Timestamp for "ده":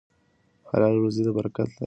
1.75-1.79